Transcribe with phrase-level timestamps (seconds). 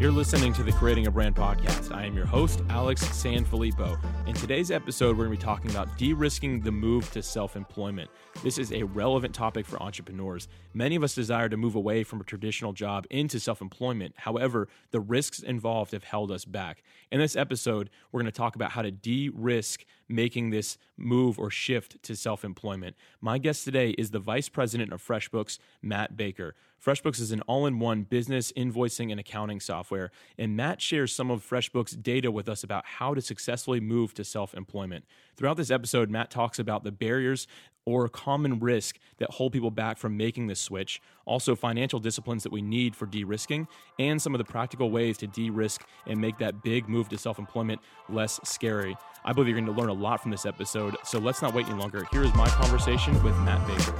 [0.00, 1.94] You're listening to the Creating a Brand podcast.
[1.94, 3.96] I am your host, Alex Sanfilippo.
[4.26, 7.54] In today's episode, we're going to be talking about de risking the move to self
[7.54, 8.10] employment.
[8.42, 10.48] This is a relevant topic for entrepreneurs.
[10.74, 14.14] Many of us desire to move away from a traditional job into self employment.
[14.16, 16.82] However, the risks involved have held us back.
[17.12, 21.38] In this episode, we're going to talk about how to de risk making this move
[21.38, 22.96] or shift to self employment.
[23.20, 26.54] My guest today is the Vice President of FreshBooks, Matt Baker.
[26.84, 30.10] FreshBooks is an all in one business, invoicing, and accounting software.
[30.36, 34.24] And Matt shares some of FreshBooks' data with us about how to successfully move to
[34.24, 35.06] self employment.
[35.36, 37.46] Throughout this episode, Matt talks about the barriers
[37.86, 42.52] or common risk that hold people back from making this switch, also financial disciplines that
[42.52, 43.66] we need for de risking,
[43.98, 47.18] and some of the practical ways to de risk and make that big move to
[47.18, 48.96] self employment less scary.
[49.24, 51.66] I believe you're going to learn a lot from this episode, so let's not wait
[51.68, 52.06] any longer.
[52.10, 53.92] Here is my conversation with Matt Baker.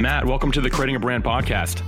[0.00, 1.82] Matt, welcome to the Creating a Brand podcast.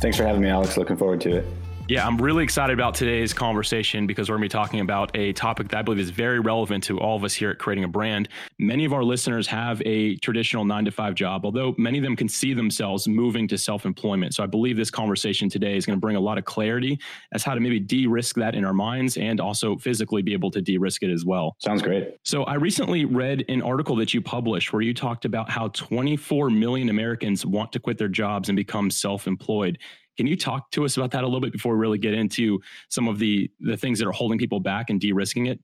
[0.00, 0.76] Thanks for having me, Alex.
[0.76, 1.46] Looking forward to it.
[1.88, 5.32] Yeah, I'm really excited about today's conversation because we're going to be talking about a
[5.32, 7.88] topic that I believe is very relevant to all of us here at Creating a
[7.88, 8.28] Brand.
[8.58, 12.14] Many of our listeners have a traditional nine to five job, although many of them
[12.14, 14.32] can see themselves moving to self employment.
[14.32, 17.00] So I believe this conversation today is going to bring a lot of clarity
[17.32, 20.52] as how to maybe de risk that in our minds and also physically be able
[20.52, 21.56] to de risk it as well.
[21.58, 22.16] Sounds great.
[22.22, 26.48] So I recently read an article that you published where you talked about how 24
[26.48, 29.78] million Americans want to quit their jobs and become self employed.
[30.16, 32.60] Can you talk to us about that a little bit before we really get into
[32.88, 35.60] some of the the things that are holding people back and de-risking it?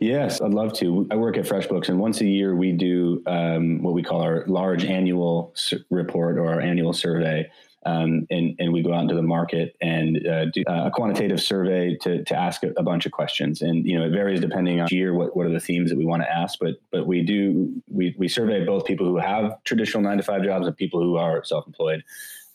[0.00, 1.06] Yes, I'd love to.
[1.10, 4.44] I work at FreshBooks, and once a year we do um, what we call our
[4.46, 5.54] large annual
[5.90, 7.50] report or our annual survey.
[7.84, 11.40] Um, and, and we go out into the market and uh, do uh, a quantitative
[11.40, 13.62] survey to, to ask a, a, bunch of questions.
[13.62, 16.04] And you know it varies depending on year what, what are the themes that we
[16.04, 16.58] want to ask.
[16.58, 20.42] But but we do we, we survey both people who have traditional nine to five
[20.42, 22.02] jobs and people who are self employed.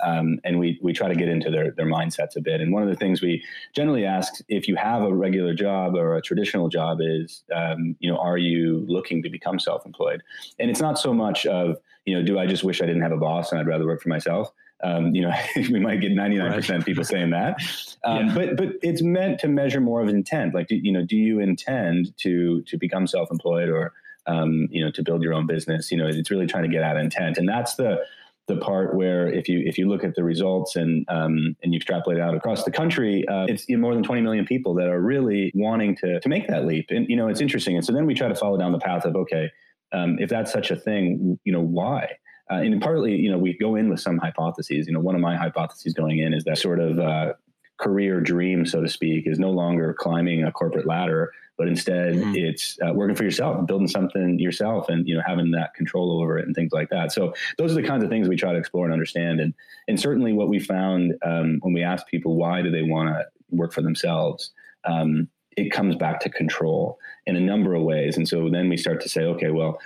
[0.03, 2.61] Um, and we we try to get into their their mindsets a bit.
[2.61, 3.43] And one of the things we
[3.75, 8.11] generally ask if you have a regular job or a traditional job is, um, you
[8.11, 10.23] know, are you looking to become self-employed?
[10.59, 13.11] And it's not so much of, you know, do I just wish I didn't have
[13.11, 14.51] a boss and I'd rather work for myself.
[14.83, 16.85] Um, you know, we might get 99% right.
[16.85, 17.61] people saying that,
[18.03, 18.33] um, yeah.
[18.33, 20.53] but but it's meant to measure more of intent.
[20.53, 23.93] Like, do, you know, do you intend to to become self-employed or
[24.25, 25.91] um, you know to build your own business?
[25.91, 27.99] You know, it's really trying to get at intent, and that's the
[28.47, 31.77] the part where if you if you look at the results and um, and you
[31.77, 35.51] extrapolate out across the country, uh, it's more than 20 million people that are really
[35.55, 36.87] wanting to to make that leap.
[36.89, 37.75] And you know, it's interesting.
[37.75, 39.49] And so then we try to follow down the path of okay,
[39.91, 42.09] um, if that's such a thing, you know, why?
[42.49, 44.87] Uh, and partly, you know, we go in with some hypotheses.
[44.87, 47.33] You know, one of my hypotheses going in is that sort of uh,
[47.81, 52.35] career dream, so to speak, is no longer climbing a corporate ladder, but instead mm-hmm.
[52.35, 56.37] it's uh, working for yourself, building something yourself, and you know having that control over
[56.37, 57.11] it and things like that.
[57.11, 59.39] So those are the kinds of things we try to explore and understand.
[59.39, 59.53] And
[59.87, 63.25] and certainly what we found um, when we asked people why do they want to
[63.49, 64.51] work for themselves.
[64.85, 65.27] Um,
[65.57, 68.15] it comes back to control in a number of ways.
[68.15, 69.79] And so then we start to say, okay, well,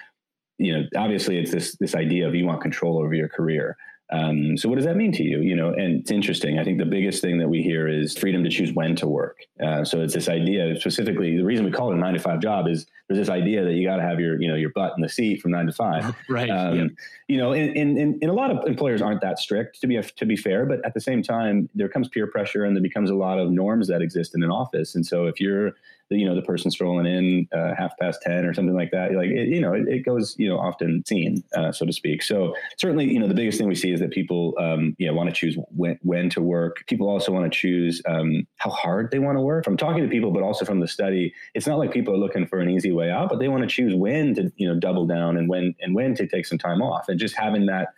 [0.58, 3.76] you know, obviously it's this this idea of you want control over your career.
[4.12, 5.42] Um, so what does that mean to you?
[5.42, 6.60] You know, and it's interesting.
[6.60, 9.40] I think the biggest thing that we hear is freedom to choose when to work.
[9.64, 12.40] Uh, so it's this idea, specifically, the reason we call it a nine to five
[12.40, 14.94] job is there's this idea that you got to have your, you know, your butt
[14.96, 16.16] in the seat from nine to five.
[16.30, 16.50] Right.
[16.50, 16.88] Um, yep.
[17.28, 20.02] You know, and, and, and, and, a lot of employers aren't that strict to be
[20.02, 23.10] to be fair, but at the same time, there comes peer pressure and there becomes
[23.10, 24.96] a lot of norms that exist in an office.
[24.96, 25.74] And so if you're
[26.10, 29.30] you know the person strolling in uh, half past 10 or something like that like
[29.30, 32.22] it, you know it, it, goes you know often seen uh, so to speak.
[32.22, 35.14] So certainly you know the biggest thing we see is that people um, you know
[35.14, 36.84] want to choose when, when to work.
[36.88, 39.64] People also want to choose um, how hard they want to work.
[39.64, 42.46] From talking to people but also from the study it's not like people are looking
[42.46, 45.06] for an easy way out but they want to choose when to you know double
[45.06, 47.10] down and when and when to take some time off.
[47.10, 47.90] And just having that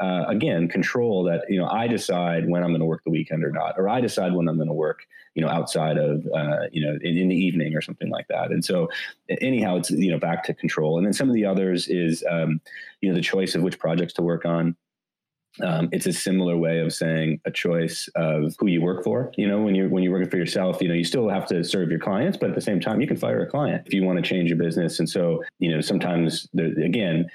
[0.00, 3.44] uh, again control that you know I decide when I'm going to work the weekend
[3.44, 6.66] or not, or I decide when I'm going to work you know outside of uh,
[6.72, 8.50] you know in, in, the evening or something like that.
[8.50, 8.88] And so
[9.40, 10.96] anyhow, it's you know back to control.
[10.96, 12.60] And then some of the others is um,
[13.00, 14.76] you know the choice of which projects to work on.
[15.62, 19.30] Um, it's a similar way of saying a choice of who you work for.
[19.36, 21.62] You know, when you're when you're working for yourself, you know, you still have to
[21.62, 24.02] serve your clients, but at the same time, you can fire a client if you
[24.02, 24.98] want to change your business.
[24.98, 27.26] And so, you know, sometimes there, again,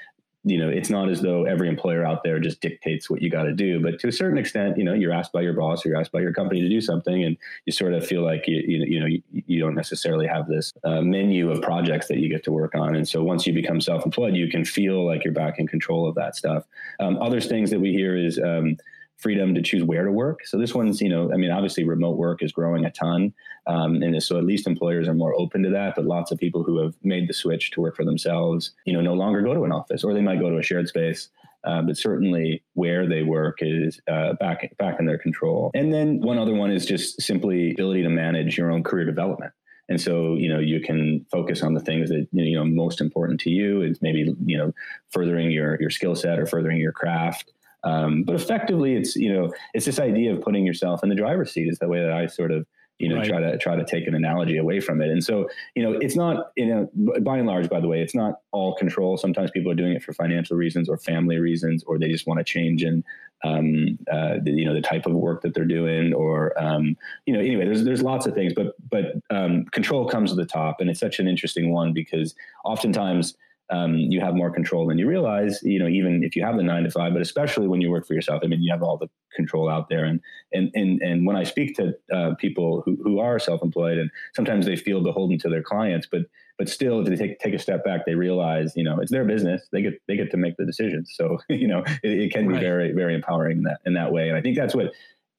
[0.42, 3.42] you know, it's not as though every employer out there just dictates what you got
[3.42, 5.90] to do, but to a certain extent, you know, you're asked by your boss or
[5.90, 8.62] you're asked by your company to do something, and you sort of feel like you,
[8.66, 12.42] you, know, you, you, don't necessarily have this uh, menu of projects that you get
[12.44, 12.96] to work on.
[12.96, 16.14] And so once you become self-employed, you can feel like you're back in control of
[16.14, 16.64] that stuff.
[17.00, 18.76] Um, other things that we hear is, um,
[19.20, 20.46] freedom to choose where to work.
[20.46, 23.32] So this one's, you know, I mean, obviously remote work is growing a ton.
[23.66, 25.94] Um, and so at least employers are more open to that.
[25.96, 29.00] But lots of people who have made the switch to work for themselves, you know,
[29.00, 31.28] no longer go to an office or they might go to a shared space.
[31.64, 35.70] uh, but certainly where they work is uh, back back in their control.
[35.74, 39.52] And then one other one is just simply ability to manage your own career development.
[39.88, 43.40] And so, you know, you can focus on the things that you know most important
[43.40, 43.82] to you.
[43.82, 44.72] Is maybe you know
[45.10, 47.52] furthering your your skill set or furthering your craft.
[47.84, 51.52] Um, but effectively, it's you know it's this idea of putting yourself in the driver's
[51.52, 51.68] seat.
[51.68, 52.66] Is the way that I sort of
[53.00, 53.28] you know right.
[53.28, 56.14] try to try to take an analogy away from it and so you know it's
[56.14, 56.88] not you know
[57.22, 60.02] by and large by the way it's not all control sometimes people are doing it
[60.02, 63.02] for financial reasons or family reasons or they just want to change in
[63.42, 66.94] um, uh, the, you know the type of work that they're doing or um,
[67.24, 70.44] you know anyway there's there's lots of things but but um, control comes to the
[70.44, 72.34] top and it's such an interesting one because
[72.64, 73.34] oftentimes
[73.70, 76.62] um, you have more control than you realize, you know, even if you have the
[76.62, 78.42] nine to five, but especially when you work for yourself.
[78.42, 80.04] I mean, you have all the control out there.
[80.04, 80.20] And,
[80.52, 84.66] and, and, and when I speak to uh, people who, who are self-employed and sometimes
[84.66, 86.22] they feel beholden to their clients, but,
[86.58, 89.68] but still to take, take a step back, they realize, you know, it's their business.
[89.70, 91.12] They get, they get to make the decisions.
[91.14, 94.28] So, you know, it, it can be very, very empowering in that, in that way.
[94.28, 94.92] And I think that's what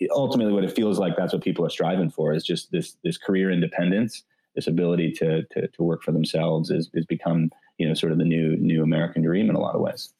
[0.09, 1.17] ultimately what it feels like.
[1.17, 4.23] That's what people are striving for is just this, this career independence,
[4.55, 7.51] this ability to, to, to work for themselves is, is become,
[7.81, 10.13] you know sort of the new new American dream in a lot of ways.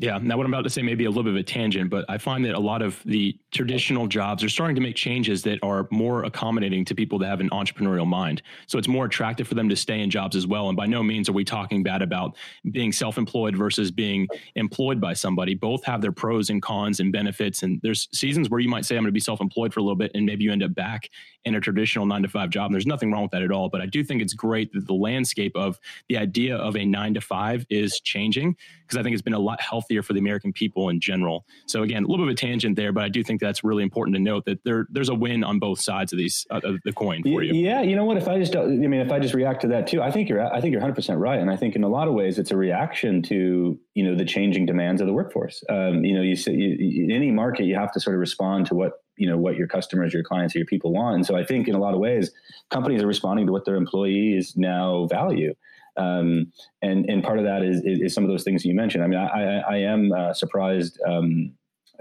[0.00, 0.16] Yeah.
[0.22, 2.04] Now, what I'm about to say may be a little bit of a tangent, but
[2.08, 5.58] I find that a lot of the traditional jobs are starting to make changes that
[5.60, 8.42] are more accommodating to people that have an entrepreneurial mind.
[8.68, 10.68] So it's more attractive for them to stay in jobs as well.
[10.68, 12.36] And by no means are we talking bad about
[12.70, 15.54] being self employed versus being employed by somebody.
[15.54, 17.64] Both have their pros and cons and benefits.
[17.64, 19.82] And there's seasons where you might say, I'm going to be self employed for a
[19.82, 21.10] little bit, and maybe you end up back
[21.44, 22.66] in a traditional nine to five job.
[22.66, 23.68] And there's nothing wrong with that at all.
[23.68, 27.14] But I do think it's great that the landscape of the idea of a nine
[27.14, 30.52] to five is changing because I think it's been a lot healthier for the American
[30.52, 31.44] people in general.
[31.66, 33.82] So again, a little bit of a tangent there, but I do think that's really
[33.82, 36.78] important to note that there there's a win on both sides of these uh, of
[36.84, 37.54] the coin for you.
[37.54, 38.16] Yeah, you know what?
[38.16, 40.42] If I just I mean, if I just react to that too, I think you're
[40.42, 42.50] I think you're 100 percent right, and I think in a lot of ways it's
[42.50, 45.62] a reaction to you know the changing demands of the workforce.
[45.68, 48.74] Um, you know, you, you in any market you have to sort of respond to
[48.74, 51.68] what you know what your customers your clients your people want and so i think
[51.68, 52.30] in a lot of ways
[52.70, 55.54] companies are responding to what their employees now value
[55.98, 59.02] um, and and part of that is, is, is some of those things you mentioned.
[59.02, 61.52] I mean, I I, am uh, surprised um,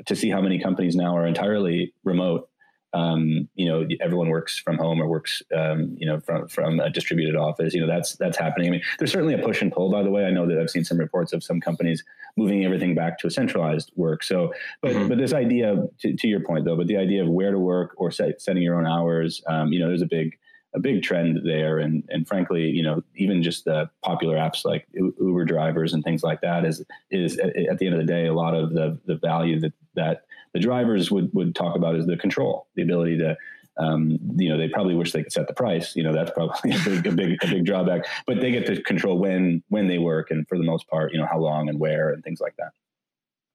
[0.05, 2.47] to see how many companies now are entirely remote.
[2.93, 6.89] Um, you know, everyone works from home or works, um, you know, from from a
[6.89, 7.73] distributed office.
[7.73, 8.67] You know, that's that's happening.
[8.67, 9.91] I mean, there's certainly a push and pull.
[9.91, 12.03] By the way, I know that I've seen some reports of some companies
[12.37, 14.23] moving everything back to a centralized work.
[14.23, 15.07] So, but mm-hmm.
[15.09, 17.93] but this idea, to, to, your point though, but the idea of where to work
[17.97, 20.37] or set, setting your own hours, um, you know, there's a big
[20.73, 21.79] a big trend there.
[21.79, 26.23] And and frankly, you know, even just the popular apps like Uber drivers and things
[26.23, 29.15] like that is is at the end of the day, a lot of the the
[29.15, 33.37] value that that the drivers would would talk about is the control, the ability to
[33.79, 35.95] um, you know, they probably wish they could set the price.
[35.95, 38.07] You know, that's probably a big, a big, a big drawback.
[38.25, 41.19] But they get to control when when they work, and for the most part, you
[41.19, 42.71] know, how long and where and things like that.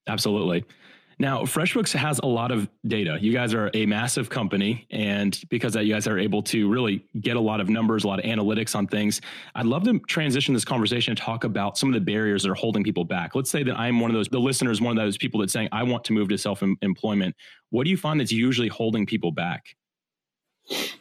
[0.07, 0.65] Absolutely.
[1.23, 3.17] Now, FreshBooks has a lot of data.
[3.17, 7.05] You guys are a massive company, and because that, you guys are able to really
[7.21, 9.21] get a lot of numbers, a lot of analytics on things.
[9.55, 12.55] I'd love to transition this conversation and talk about some of the barriers that are
[12.55, 13.35] holding people back.
[13.35, 15.69] Let's say that I'm one of those, the listeners, one of those people that's saying,
[15.71, 17.33] I want to move to self employment.
[17.69, 19.77] What do you find that's usually holding people back?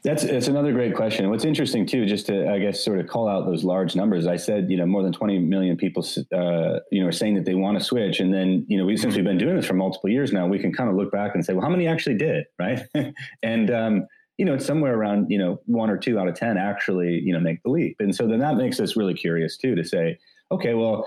[0.03, 1.31] That's it's another great question.
[1.31, 4.27] What's interesting too, just to I guess sort of call out those large numbers.
[4.27, 7.45] I said you know more than 20 million people uh, you know are saying that
[7.45, 9.75] they want to switch, and then you know we, since we've been doing this for
[9.75, 12.17] multiple years now, we can kind of look back and say, well, how many actually
[12.17, 12.81] did, right?
[13.43, 16.57] and um, you know it's somewhere around you know one or two out of ten
[16.59, 19.77] actually you know make the leap, and so then that makes us really curious too
[19.77, 20.19] to say,
[20.51, 21.07] okay, well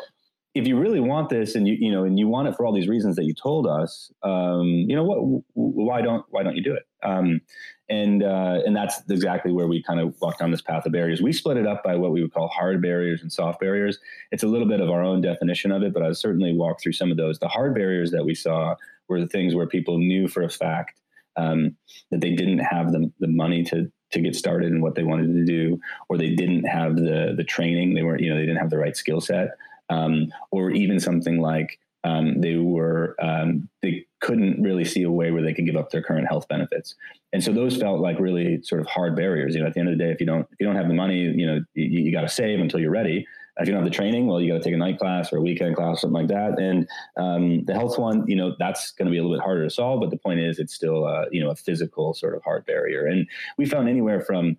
[0.55, 2.73] if you really want this and you you know and you want it for all
[2.73, 6.63] these reasons that you told us um, you know what why don't why don't you
[6.63, 7.41] do it um,
[7.89, 11.21] and uh, and that's exactly where we kind of walked down this path of barriers.
[11.21, 13.99] We split it up by what we would call hard barriers and soft barriers.
[14.31, 16.93] It's a little bit of our own definition of it but i certainly walk through
[16.93, 17.39] some of those.
[17.39, 18.75] The hard barriers that we saw
[19.07, 20.99] were the things where people knew for a fact
[21.37, 21.75] um,
[22.11, 25.33] that they didn't have the, the money to to get started in what they wanted
[25.33, 27.93] to do or they didn't have the the training.
[27.93, 29.49] They weren't you know they didn't have the right skill set.
[29.89, 35.29] Um, or even something like um, they were um, they couldn't really see a way
[35.31, 36.95] where they could give up their current health benefits,
[37.31, 39.53] and so those felt like really sort of hard barriers.
[39.53, 40.87] You know, at the end of the day, if you don't if you don't have
[40.87, 43.25] the money, you know, you, you got to save until you're ready.
[43.57, 45.37] If you don't have the training, well, you got to take a night class or
[45.37, 46.59] a weekend class, something like that.
[46.59, 46.77] And
[47.15, 49.69] um, the health one, you know, that's going to be a little bit harder to
[49.69, 50.01] solve.
[50.01, 53.05] But the point is, it's still, uh, you know, a physical sort of hard barrier.
[53.05, 53.25] And
[53.57, 54.57] we found anywhere from,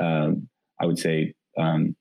[0.00, 0.48] um,
[0.80, 1.94] I would say, um,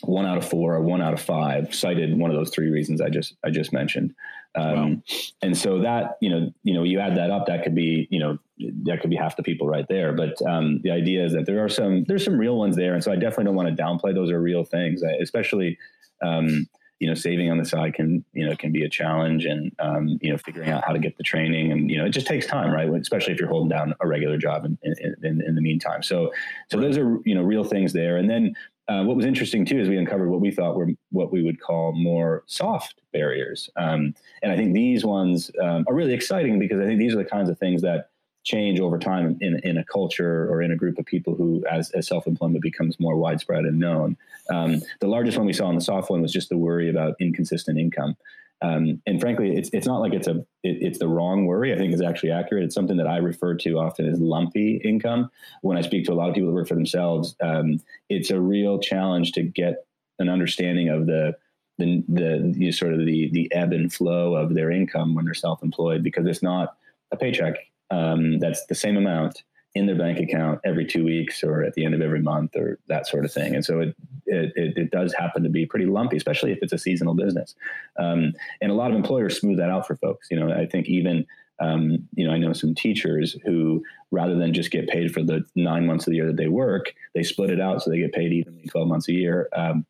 [0.00, 3.00] one out of four or one out of five cited one of those three reasons
[3.00, 4.14] I just I just mentioned.
[4.54, 4.96] Um, wow.
[5.42, 8.18] And so that you know you know you add that up, that could be you
[8.18, 8.38] know
[8.84, 10.12] that could be half the people right there.
[10.12, 13.02] But um, the idea is that there are some there's some real ones there, and
[13.02, 15.78] so I definitely don't want to downplay those are real things, especially.
[16.22, 16.68] Um,
[17.02, 20.18] you know, saving on the side can, you know, can be a challenge and, um,
[20.20, 22.46] you know, figuring out how to get the training and, you know, it just takes
[22.46, 22.88] time, right?
[22.88, 24.94] Especially if you're holding down a regular job in, in,
[25.24, 26.00] in, in the meantime.
[26.04, 26.30] So,
[26.70, 28.18] so those are, you know, real things there.
[28.18, 28.54] And then,
[28.88, 31.60] uh, what was interesting too is we uncovered what we thought were what we would
[31.60, 36.80] call more soft barriers, um, and I think these ones um, are really exciting because
[36.80, 38.10] I think these are the kinds of things that
[38.44, 41.90] change over time in, in a culture or in a group of people who, as,
[41.90, 44.16] as self employment becomes more widespread and known.
[44.50, 47.14] Um, the largest one we saw in the soft one was just the worry about
[47.20, 48.16] inconsistent income.
[48.62, 51.72] Um, and frankly, it's it's not like it's a it, it's the wrong worry.
[51.72, 52.64] I think it's actually accurate.
[52.64, 55.30] It's something that I refer to often as lumpy income.
[55.62, 58.40] When I speak to a lot of people that work for themselves, um, it's a
[58.40, 59.86] real challenge to get
[60.20, 61.36] an understanding of the
[61.78, 65.24] the the you know, sort of the the ebb and flow of their income when
[65.24, 66.76] they're self-employed because it's not
[67.10, 67.56] a paycheck
[67.92, 69.44] um, that's the same amount
[69.74, 72.78] in their bank account every two weeks or at the end of every month or
[72.88, 73.54] that sort of thing.
[73.54, 73.96] And so it,
[74.26, 77.54] it, it does happen to be pretty lumpy, especially if it's a seasonal business.
[77.98, 80.28] Um, and a lot of employers smooth that out for folks.
[80.30, 81.26] You know, I think even,
[81.58, 85.42] um, you know, I know some teachers who, rather than just get paid for the
[85.54, 88.12] nine months of the year that they work, they split it out so they get
[88.12, 89.48] paid evenly 12 months a year.
[89.54, 89.86] Um,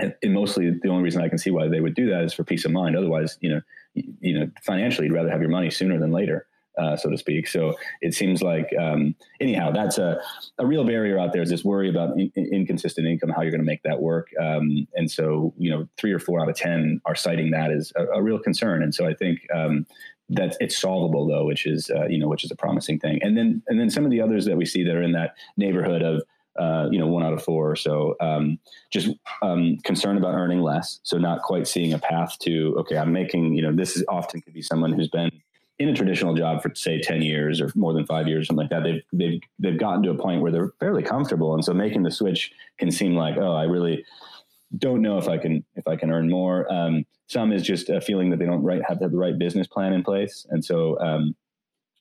[0.00, 2.32] and, and, mostly the only reason I can see why they would do that is
[2.32, 2.96] for peace of mind.
[2.96, 3.60] Otherwise, you know,
[3.94, 6.46] you, you know, financially, you'd rather have your money sooner than later
[6.78, 7.48] uh, so to speak.
[7.48, 10.20] So it seems like, um, anyhow, that's a,
[10.58, 13.50] a real barrier out there is this worry about in, in, inconsistent income, how you're
[13.50, 14.28] going to make that work.
[14.40, 17.92] Um, and so, you know, three or four out of 10 are citing that as
[17.96, 18.82] a, a real concern.
[18.82, 19.86] And so I think, um,
[20.30, 23.18] that it's solvable though, which is, uh, you know, which is a promising thing.
[23.22, 25.34] And then, and then some of the others that we see that are in that
[25.56, 26.22] neighborhood of,
[26.58, 28.58] uh, you know, one out of four or so, um,
[28.90, 29.08] just
[29.42, 30.98] um, concerned about earning less.
[31.02, 34.42] So not quite seeing a path to, okay, I'm making, you know, this is often
[34.42, 35.30] could be someone who's been
[35.78, 38.70] in a traditional job for say 10 years or more than five years, something like
[38.70, 41.54] that, they've, they've, they've gotten to a point where they're fairly comfortable.
[41.54, 44.04] And so making the switch can seem like, oh, I really
[44.76, 46.70] don't know if I can, if I can earn more.
[46.72, 49.66] Um, some is just a feeling that they don't right, have, have the right business
[49.66, 50.46] plan in place.
[50.50, 51.36] And so, um,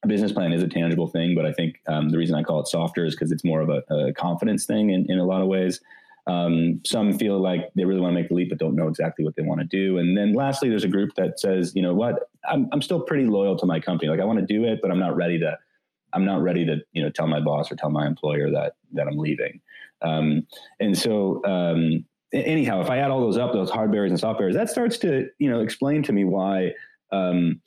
[0.04, 2.60] a business plan is a tangible thing, but I think um, the reason I call
[2.60, 5.42] it softer is because it's more of a, a confidence thing in, in a lot
[5.42, 5.82] of ways.
[6.28, 9.24] Um, some feel like they really want to make the leap, but don't know exactly
[9.24, 9.98] what they want to do.
[9.98, 13.26] And then lastly, there's a group that says, you know what, I'm, I'm still pretty
[13.26, 14.10] loyal to my company.
[14.10, 15.58] Like I want to do it, but I'm not ready to,
[16.12, 19.08] I'm not ready to, you know, tell my boss or tell my employer that, that
[19.08, 19.62] I'm leaving.
[20.02, 20.46] Um,
[20.82, 24.38] and so, um, anyhow, if I add all those up, those hard barriers and soft
[24.38, 26.74] barriers, that starts to, you know, explain to me why,
[27.14, 27.62] um,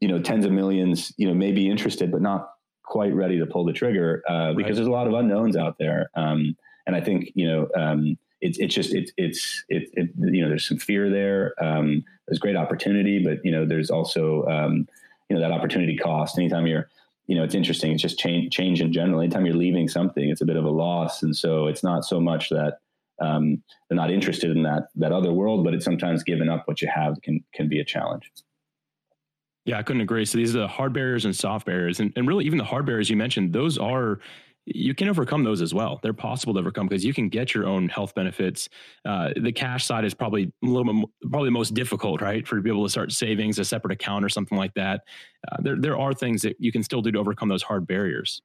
[0.00, 2.50] you know, tens of millions, you know, may be interested, but not
[2.82, 4.74] quite ready to pull the trigger, uh, because right.
[4.74, 6.10] there's a lot of unknowns out there.
[6.16, 6.56] Um,
[6.88, 10.48] and I think you know um, it's it's just it's it's it, it, you know
[10.48, 11.54] there's some fear there.
[11.62, 14.88] Um, there's great opportunity, but you know there's also um,
[15.28, 16.38] you know that opportunity cost.
[16.38, 16.88] Anytime you're
[17.26, 17.92] you know it's interesting.
[17.92, 19.20] It's just change change in general.
[19.20, 22.18] Anytime you're leaving something, it's a bit of a loss, and so it's not so
[22.18, 22.78] much that
[23.20, 26.80] um, they're not interested in that that other world, but it's sometimes giving up what
[26.80, 28.32] you have can can be a challenge.
[29.66, 30.24] Yeah, I couldn't agree.
[30.24, 32.86] So these are the hard barriers and soft barriers, and, and really even the hard
[32.86, 34.20] barriers you mentioned, those are
[34.74, 35.98] you can overcome those as well.
[36.02, 38.68] They're possible to overcome because you can get your own health benefits.
[39.04, 42.46] Uh, the cash side is probably a little bit probably most difficult, right?
[42.46, 45.02] For able to start savings, a separate account, or something like that.
[45.50, 48.42] Uh, there there are things that you can still do to overcome those hard barriers.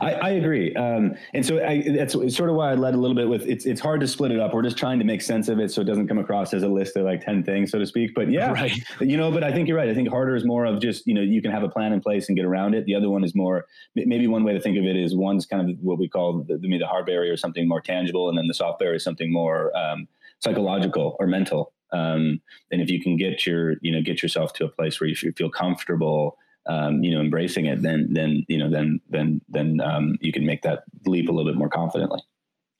[0.00, 3.14] I, I agree, um, and so I, that's sort of why I led a little
[3.14, 3.66] bit with it's.
[3.66, 4.52] It's hard to split it up.
[4.52, 6.68] We're just trying to make sense of it so it doesn't come across as a
[6.68, 8.14] list of like ten things, so to speak.
[8.14, 8.72] But yeah, right.
[9.00, 9.30] you know.
[9.30, 9.88] But I think you're right.
[9.88, 12.00] I think harder is more of just you know you can have a plan in
[12.00, 12.84] place and get around it.
[12.84, 15.70] The other one is more maybe one way to think of it is one's kind
[15.70, 18.48] of what we call the, the, the hard barrier, or something more tangible, and then
[18.48, 20.08] the soft barrier is something more um,
[20.40, 21.72] psychological or mental.
[21.92, 22.40] Um,
[22.72, 25.14] and if you can get your you know get yourself to a place where you
[25.14, 26.38] feel comfortable
[26.68, 30.44] um, you know, embracing it, then then you know, then then then um, you can
[30.44, 32.20] make that leap a little bit more confidently.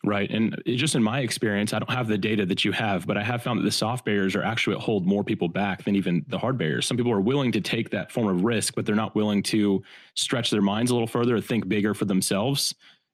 [0.05, 0.31] Right.
[0.31, 3.25] And just in my experience, I don't have the data that you have, but I
[3.25, 6.25] have found that the soft barriers are actually what hold more people back than even
[6.28, 6.87] the hard barriers.
[6.87, 9.83] Some people are willing to take that form of risk, but they're not willing to
[10.14, 12.73] stretch their minds a little further or think bigger for themselves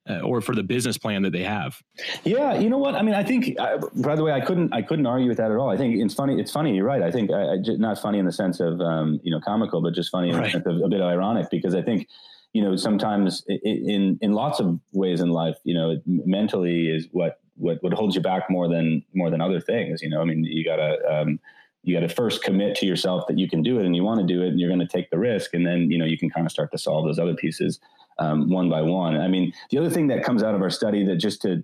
[0.08, 1.80] uh, or for the business plan that they have.
[2.24, 2.94] Yeah, you know what?
[2.94, 3.58] I mean, I think.
[3.60, 4.72] I, by the way, I couldn't.
[4.72, 5.70] I couldn't argue with that at all.
[5.70, 6.40] I think it's funny.
[6.40, 6.74] It's funny.
[6.74, 7.02] You're right.
[7.02, 9.94] I think I, I, not funny in the sense of um, you know comical, but
[9.94, 10.46] just funny in right.
[10.46, 12.08] the sense of a bit ironic because I think
[12.52, 17.40] you know sometimes in in lots of ways in life, you know, mentally is what
[17.56, 20.02] what what holds you back more than more than other things.
[20.02, 20.98] You know, I mean, you gotta.
[21.08, 21.38] Um,
[21.84, 24.20] you got to first commit to yourself that you can do it and you want
[24.20, 26.16] to do it and you're going to take the risk and then you know you
[26.16, 27.80] can kind of start to solve those other pieces
[28.18, 29.16] um, one by one.
[29.16, 31.62] I mean, the other thing that comes out of our study that just to,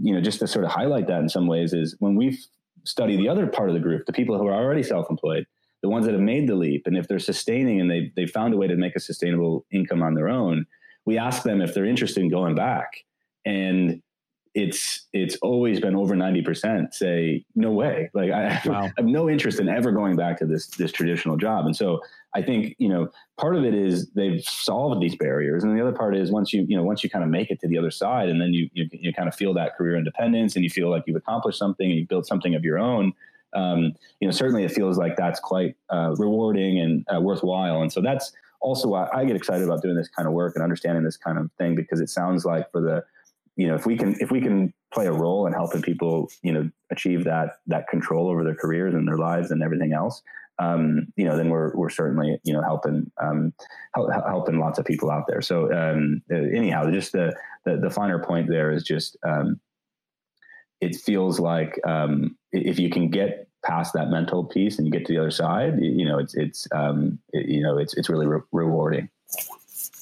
[0.00, 2.38] you know, just to sort of highlight that in some ways is when we
[2.84, 5.46] study the other part of the group, the people who are already self-employed,
[5.82, 8.54] the ones that have made the leap, and if they're sustaining and they they found
[8.54, 10.66] a way to make a sustainable income on their own,
[11.04, 13.04] we ask them if they're interested in going back.
[13.44, 14.02] And
[14.54, 18.84] it's it's always been over 90% say no way like I, wow.
[18.84, 22.00] I, have no interest in ever going back to this this traditional job and so
[22.34, 23.08] i think you know
[23.38, 26.64] part of it is they've solved these barriers and the other part is once you
[26.68, 28.68] you know once you kind of make it to the other side and then you
[28.72, 31.90] you, you kind of feel that career independence and you feel like you've accomplished something
[31.90, 33.12] and you've built something of your own
[33.54, 37.80] um, you know certainly it feels like that's quite uh, rewarding and uh, worthwhile.
[37.80, 38.30] And so that's
[38.60, 41.38] also why i get excited about doing this kind of work and understanding this kind
[41.38, 43.04] of thing because it sounds like for the
[43.56, 46.52] you know if we can if we can play a role in helping people you
[46.52, 50.22] know achieve that that control over their careers and their lives and everything else.
[50.60, 53.52] Um, you know then we're we're certainly you know helping um,
[53.94, 55.42] help, helping lots of people out there.
[55.42, 59.60] So um, uh, anyhow just the, the, the finer point there is just um,
[60.80, 65.04] it feels like um, if you can get past that mental piece and you get
[65.04, 68.26] to the other side you know it's it's um, it, you know it's it's really
[68.26, 69.08] re- rewarding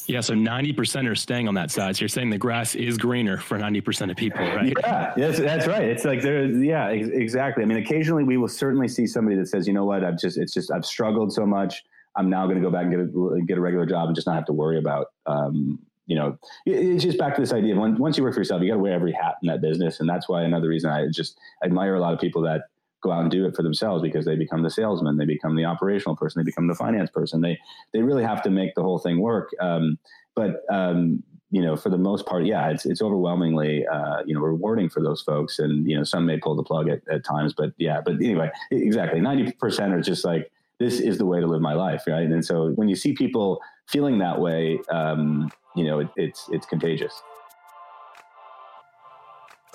[0.06, 1.96] yeah, so 90% are staying on that side.
[1.96, 4.72] So you're saying the grass is greener for 90% of people, right?
[4.80, 5.82] Yeah, yes, that's right.
[5.82, 7.62] It's like there, yeah, ex- exactly.
[7.62, 10.38] I mean, occasionally we will certainly see somebody that says, you know what, I've just,
[10.38, 11.84] it's just, I've struggled so much.
[12.14, 14.26] I'm now going to go back and get a, get a regular job and just
[14.26, 17.96] not have to worry about, um, you know, it's just back to this idea when,
[17.96, 19.98] once you work for yourself, you got to wear every hat in that business.
[19.98, 22.62] And that's why another reason I just admire a lot of people that
[23.06, 25.64] go out and do it for themselves because they become the salesman, they become the
[25.64, 27.40] operational person, they become the finance person.
[27.40, 27.58] They
[27.92, 29.50] they really have to make the whole thing work.
[29.60, 29.98] Um,
[30.34, 34.40] but um, you know, for the most part, yeah, it's it's overwhelmingly uh, you know
[34.40, 37.54] rewarding for those folks, and you know, some may pull the plug at, at times,
[37.56, 41.46] but yeah, but anyway, exactly, ninety percent are just like this is the way to
[41.46, 42.28] live my life, right?
[42.28, 46.66] And so when you see people feeling that way, um, you know, it, it's it's
[46.66, 47.22] contagious.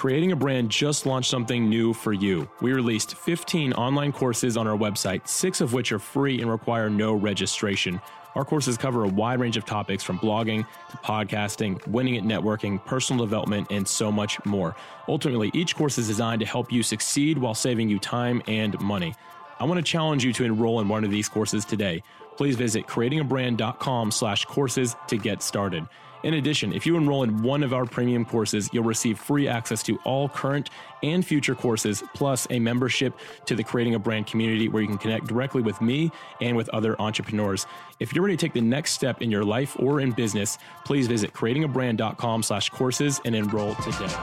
[0.01, 2.49] Creating a brand just launched something new for you.
[2.59, 6.89] We released 15 online courses on our website, six of which are free and require
[6.89, 8.01] no registration.
[8.33, 12.83] Our courses cover a wide range of topics from blogging to podcasting, winning at networking,
[12.83, 14.75] personal development, and so much more.
[15.07, 19.13] Ultimately, each course is designed to help you succeed while saving you time and money.
[19.59, 22.01] I want to challenge you to enroll in one of these courses today.
[22.37, 25.87] Please visit creatingabrand.com slash courses to get started.
[26.23, 29.81] In addition, if you enroll in one of our premium courses, you'll receive free access
[29.83, 30.69] to all current
[31.01, 33.13] and future courses, plus a membership
[33.45, 36.69] to the Creating a Brand community where you can connect directly with me and with
[36.69, 37.65] other entrepreneurs.
[37.99, 41.07] If you're ready to take the next step in your life or in business, please
[41.07, 44.13] visit creatingabrand.com slash courses and enroll today.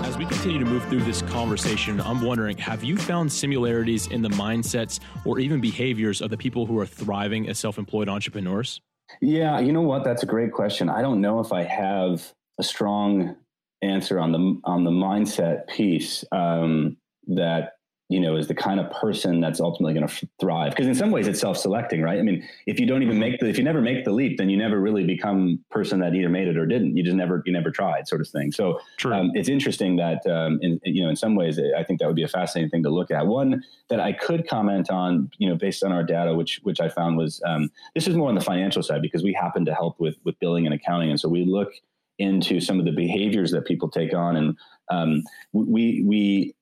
[0.00, 4.20] As we continue to move through this conversation, I'm wondering have you found similarities in
[4.20, 8.80] the mindsets or even behaviors of the people who are thriving as self employed entrepreneurs?
[9.20, 10.04] Yeah, you know what?
[10.04, 10.88] That's a great question.
[10.88, 13.36] I don't know if I have a strong
[13.82, 16.96] answer on the on the mindset piece um,
[17.28, 17.72] that
[18.08, 20.70] you know is the kind of person that's ultimately going to thrive.
[20.70, 22.18] Because in some ways it's self-selecting right?
[22.18, 24.48] I mean if you don't even make the if you never make the leap then
[24.48, 26.96] you never really become person that either made it or didn't.
[26.96, 28.52] You just never you never tried sort of thing.
[28.52, 32.06] So um, it's interesting that um, in you know in some ways i think that
[32.06, 33.26] would be a fascinating thing to look at.
[33.26, 36.88] One that i could comment on you know based on our data which which i
[36.88, 39.98] found was um, this is more on the financial side because we happen to help
[39.98, 41.10] with with billing and accounting.
[41.10, 41.72] And so we look
[42.18, 44.56] into some of the behaviors that people take on and
[44.90, 46.54] um, we we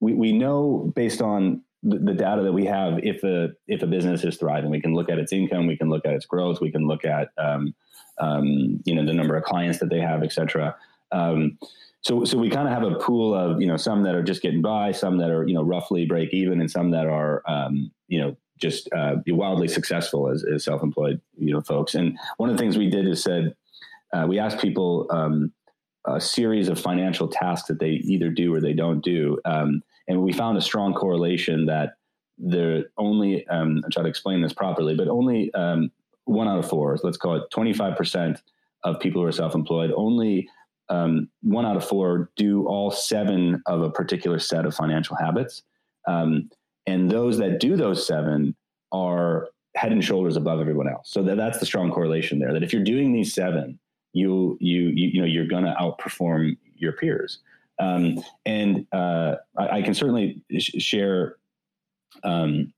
[0.00, 3.86] we, we know based on the, the, data that we have if a if a
[3.86, 6.60] business is thriving we can look at its income we can look at its growth
[6.60, 7.74] we can look at um,
[8.18, 10.74] um, you know the number of clients that they have etc
[11.12, 11.56] um,
[12.00, 14.42] so so we kind of have a pool of you know some that are just
[14.42, 17.90] getting by some that are you know roughly break even and some that are um,
[18.08, 22.56] you know just uh, wildly successful as, as self-employed you know folks and one of
[22.56, 23.54] the things we did is said
[24.12, 25.52] uh, we asked people um,
[26.08, 29.38] a series of financial tasks that they either do or they don't do.
[29.44, 31.94] Um, and we found a strong correlation that
[32.38, 35.90] there only, um, I'll try to explain this properly, but only um,
[36.24, 38.40] one out of four, let's call it 25%
[38.84, 40.48] of people who are self employed, only
[40.88, 45.62] um, one out of four do all seven of a particular set of financial habits.
[46.06, 46.48] Um,
[46.86, 48.56] and those that do those seven
[48.92, 51.10] are head and shoulders above everyone else.
[51.10, 52.52] So that, that's the strong correlation there.
[52.52, 53.78] That if you're doing these seven,
[54.14, 57.40] you you you, you know you're going to outperform your peers.
[57.80, 61.36] Um, and uh, I, I, can certainly sh- share
[62.24, 62.72] um,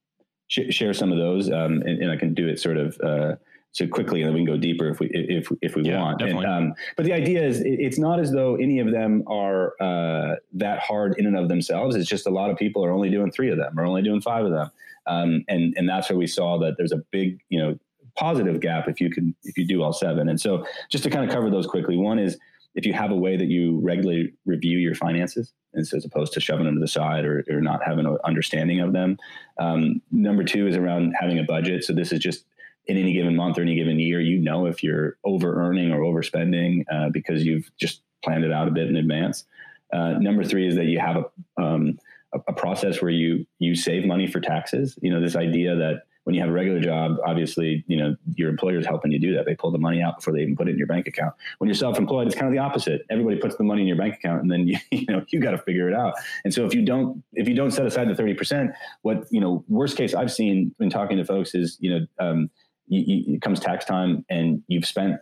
[0.49, 3.37] sh- share some of those, um, and, and, I can do it sort of uh,
[3.73, 6.21] so quickly, and then we can go deeper if we if if we yeah, want.
[6.21, 9.75] And, um, but the idea is, it, it's not as though any of them are
[9.81, 11.97] uh, that hard in and of themselves.
[11.97, 14.21] It's just a lot of people are only doing three of them, or only doing
[14.21, 14.71] five of them,
[15.07, 17.79] um, and and that's where we saw that there's a big you know
[18.17, 20.29] positive gap if you can if you do all seven.
[20.29, 22.39] And so just to kind of cover those quickly, one is
[22.75, 26.67] if you have a way that you regularly review your finances as opposed to shoving
[26.67, 29.17] them to the side or, or not having an understanding of them.
[29.59, 31.85] Um, number two is around having a budget.
[31.85, 32.45] So this is just
[32.87, 36.01] in any given month or any given year, you know if you're over earning or
[36.01, 39.45] overspending uh, because you've just planned it out a bit in advance.
[39.93, 41.99] Uh, number three is that you have a, um,
[42.35, 44.99] a, a process where you you save money for taxes.
[45.03, 48.51] You know, this idea that when you have a regular job, obviously, you know, your
[48.51, 49.47] employer's helping you do that.
[49.47, 51.35] They pull the money out before they even put it in your bank account.
[51.59, 53.03] When you're self-employed, it's kind of the opposite.
[53.11, 55.53] Everybody puts the money in your bank account and then you, you know, you got
[55.53, 56.15] to figure it out.
[56.45, 59.65] And so if you don't, if you don't set aside the 30%, what, you know,
[59.69, 62.51] worst case I've seen when talking to folks is, you know, um,
[62.87, 65.17] you, you, it comes tax time and you've spent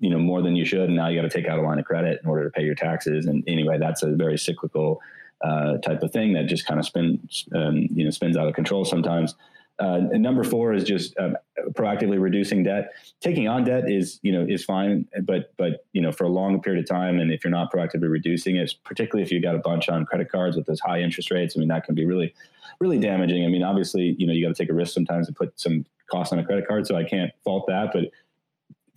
[0.00, 1.78] you know more than you should and now you got to take out a line
[1.78, 5.00] of credit in order to pay your taxes and anyway that's a very cyclical
[5.44, 8.54] uh, type of thing that just kind of spins um, you know spins out of
[8.54, 9.36] control sometimes
[9.78, 11.36] uh, number four is just um,
[11.72, 12.90] proactively reducing debt.
[13.20, 16.60] Taking on debt is, you know, is fine, but but you know, for a long
[16.60, 19.60] period of time, and if you're not proactively reducing it, particularly if you got a
[19.60, 22.34] bunch on credit cards with those high interest rates, I mean, that can be really,
[22.80, 23.44] really damaging.
[23.44, 25.84] I mean, obviously, you know, you got to take a risk sometimes and put some
[26.10, 28.04] costs on a credit card, so I can't fault that, but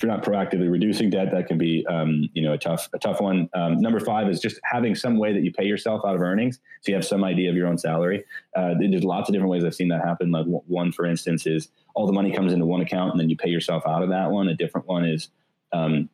[0.01, 3.21] you're not proactively reducing debt, that can be um, you know a tough a tough
[3.21, 3.49] one.
[3.53, 6.59] Um, number five is just having some way that you pay yourself out of earnings,
[6.81, 8.23] so you have some idea of your own salary.
[8.55, 10.31] Uh, there's lots of different ways I've seen that happen.
[10.31, 13.37] Like one, for instance, is all the money comes into one account and then you
[13.37, 14.47] pay yourself out of that one.
[14.47, 15.29] A different one is
[15.73, 16.09] um,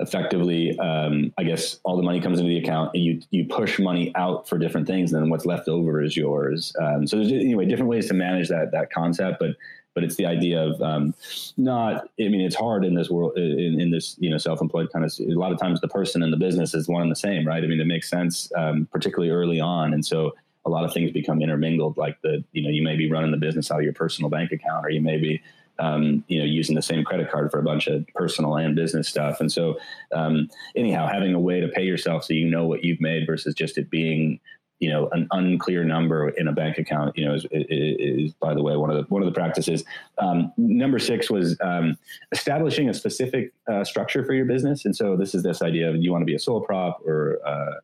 [0.00, 3.78] effectively, um, I guess all the money comes into the account and you you push
[3.78, 6.74] money out for different things, and then what's left over is yours.
[6.80, 9.50] Um, so there's anyway different ways to manage that that concept, but
[9.94, 11.14] but it's the idea of um,
[11.56, 12.08] not.
[12.20, 15.12] I mean, it's hard in this world, in, in, this you know self-employed kind of.
[15.20, 17.62] A lot of times, the person and the business is one and the same, right?
[17.62, 20.34] I mean, it makes sense, um, particularly early on, and so
[20.66, 21.96] a lot of things become intermingled.
[21.96, 24.50] Like the, you know, you may be running the business out of your personal bank
[24.52, 25.42] account, or you may be,
[25.78, 29.08] um, you know, using the same credit card for a bunch of personal and business
[29.08, 29.40] stuff.
[29.40, 29.78] And so,
[30.12, 33.54] um, anyhow, having a way to pay yourself so you know what you've made versus
[33.54, 34.40] just it being
[34.84, 38.52] you know an unclear number in a bank account you know is, is, is by
[38.52, 39.82] the way one of the one of the practices.
[40.18, 41.96] Um, number six was um,
[42.32, 44.84] establishing a specific uh, structure for your business.
[44.84, 47.00] And so this is this idea of do you want to be a sole prop
[47.06, 47.76] or uh,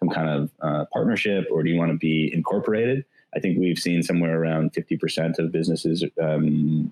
[0.00, 3.04] some kind of uh, partnership or do you want to be incorporated?
[3.36, 6.90] I think we've seen somewhere around 50% of businesses um,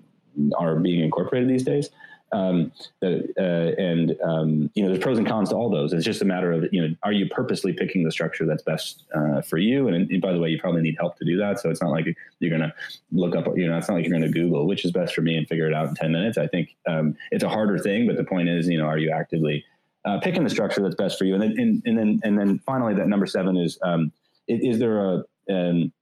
[0.57, 1.89] are being incorporated these days
[2.31, 3.07] um, uh,
[3.39, 5.93] and um, you know, there's pros and cons to all those.
[5.93, 9.03] It's just a matter of you know, are you purposely picking the structure that's best
[9.15, 9.87] uh, for you?
[9.87, 11.59] And, and, by the way, you probably need help to do that.
[11.59, 12.05] So it's not like
[12.39, 12.73] you're going to
[13.11, 13.45] look up.
[13.55, 15.47] You know, it's not like you're going to Google which is best for me and
[15.47, 16.37] figure it out in ten minutes.
[16.37, 19.11] I think um, it's a harder thing, but the point is, you know, are you
[19.11, 19.63] actively
[20.05, 21.33] uh, picking the structure that's best for you?
[21.33, 24.11] And then and, and then and then finally, that number seven is um,
[24.47, 25.93] is, is there a um,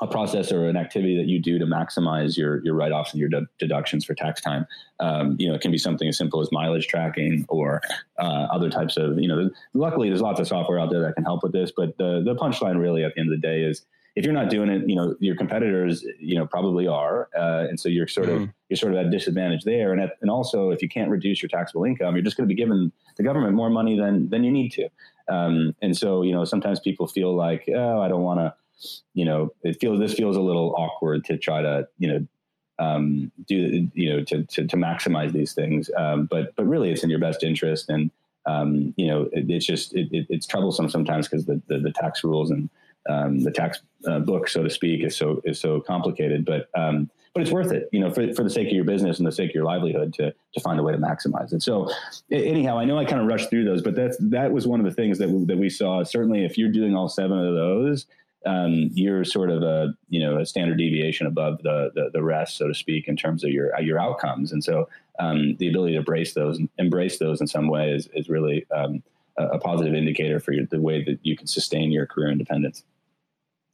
[0.00, 3.28] a process or an activity that you do to maximize your your write-offs and your
[3.28, 4.66] de- deductions for tax time.
[5.00, 7.80] Um, you know, it can be something as simple as mileage tracking or
[8.18, 9.18] uh, other types of.
[9.18, 11.72] You know, luckily there's lots of software out there that can help with this.
[11.76, 14.50] But the the punchline really at the end of the day is if you're not
[14.50, 18.26] doing it, you know, your competitors, you know, probably are, uh, and so you're sort
[18.26, 18.32] mm.
[18.32, 18.50] of mm-hmm.
[18.68, 19.92] you're sort of at a disadvantage there.
[19.92, 22.52] And at, and also, if you can't reduce your taxable income, you're just going to
[22.52, 24.88] be giving the government more money than than you need to.
[25.28, 28.54] Um, and so, you know, sometimes people feel like, oh, I don't want to
[29.14, 32.26] you know, it feels this feels a little awkward to try to you know
[32.78, 37.02] um, do you know to, to, to maximize these things, um, but but really it's
[37.02, 38.10] in your best interest, and
[38.46, 41.92] um, you know it, it's just it, it, it's troublesome sometimes because the, the, the
[41.92, 42.70] tax rules and
[43.08, 47.10] um, the tax uh, book, so to speak, is so is so complicated, but um,
[47.34, 49.32] but it's worth it, you know, for, for the sake of your business and the
[49.32, 51.62] sake of your livelihood to, to find a way to maximize it.
[51.62, 51.88] So
[52.32, 54.86] anyhow, I know I kind of rushed through those, but that's, that was one of
[54.86, 56.02] the things that, we, that we saw.
[56.02, 58.06] Certainly if you're doing all seven of those,
[58.46, 62.56] um, you're sort of a you know a standard deviation above the, the, the rest,
[62.56, 64.52] so to speak, in terms of your your outcomes.
[64.52, 68.28] And so um, the ability to embrace those embrace those in some way is is
[68.28, 69.02] really um,
[69.36, 72.84] a, a, positive indicator for your, the way that you can sustain your career independence.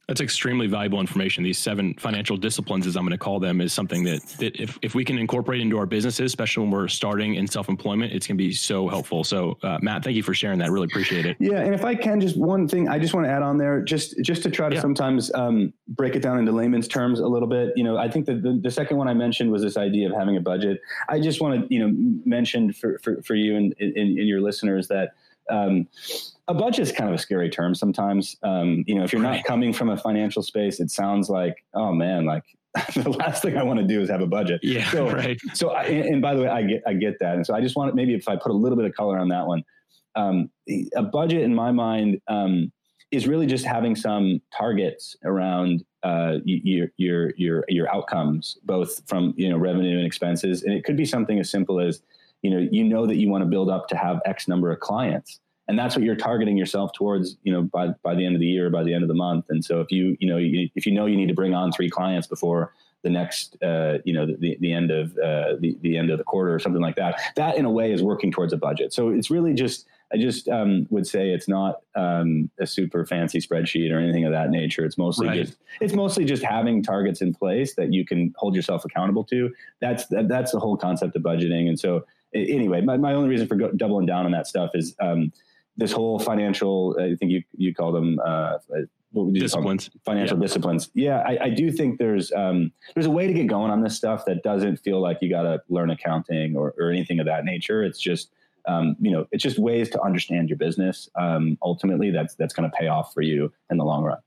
[0.07, 1.43] That's extremely valuable information.
[1.43, 4.77] These seven financial disciplines, as I'm going to call them, is something that, that if,
[4.83, 8.27] if we can incorporate into our businesses, especially when we're starting in self employment, it's
[8.27, 9.23] going to be so helpful.
[9.23, 10.69] So, uh, Matt, thank you for sharing that.
[10.69, 11.37] Really appreciate it.
[11.39, 13.81] Yeah, and if I can, just one thing I just want to add on there,
[13.81, 14.81] just just to try to yeah.
[14.81, 17.73] sometimes um, break it down into layman's terms a little bit.
[17.75, 20.15] You know, I think that the, the second one I mentioned was this idea of
[20.15, 20.81] having a budget.
[21.09, 21.93] I just want to you know
[22.25, 25.13] mention for for, for you and, and, and your listeners that
[25.49, 25.87] um,
[26.47, 28.35] a budget is kind of a scary term sometimes.
[28.43, 31.91] Um, you know, if you're not coming from a financial space, it sounds like, oh
[31.91, 32.43] man, like
[32.93, 34.59] the last thing I want to do is have a budget.
[34.61, 35.39] Yeah, so, right.
[35.53, 37.75] So, I, and by the way, I get I get that, and so I just
[37.75, 39.63] want maybe if I put a little bit of color on that one,
[40.15, 40.49] um,
[40.95, 42.71] a budget in my mind um,
[43.11, 49.33] is really just having some targets around uh, your your your your outcomes, both from
[49.37, 52.01] you know revenue and expenses, and it could be something as simple as
[52.43, 54.79] you know you know that you want to build up to have x number of
[54.79, 58.41] clients and that's what you're targeting yourself towards you know by by the end of
[58.41, 60.69] the year by the end of the month and so if you you know you,
[60.75, 62.73] if you know you need to bring on three clients before
[63.03, 66.23] the next uh, you know the, the end of uh, the, the end of the
[66.23, 69.09] quarter or something like that that in a way is working towards a budget so
[69.09, 73.91] it's really just I just um, would say it's not um, a super fancy spreadsheet
[73.91, 74.85] or anything of that nature.
[74.85, 75.45] It's mostly right.
[75.45, 79.51] just it's mostly just having targets in place that you can hold yourself accountable to.
[79.81, 81.67] That's that, that's the whole concept of budgeting.
[81.67, 84.95] And so anyway, my, my only reason for go, doubling down on that stuff is
[84.99, 85.31] um,
[85.77, 86.95] this whole financial.
[86.99, 88.19] I think you you call them.
[88.25, 88.57] Uh,
[89.31, 90.41] disciplines, financial yeah.
[90.41, 90.89] disciplines.
[90.93, 93.95] Yeah, I, I, do think there's um, there's a way to get going on this
[93.95, 97.45] stuff that doesn't feel like you got to learn accounting or, or anything of that
[97.45, 97.81] nature.
[97.81, 98.31] It's just
[98.67, 101.09] um, you know, it's just ways to understand your business.
[101.15, 104.17] Um, ultimately, that's that's going to pay off for you in the long run.